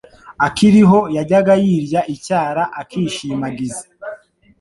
Akiriho 0.45 0.99
yajyaga 1.15 1.53
yirya 1.63 2.01
icyara 2.13 2.63
akishimagiza 2.81 3.83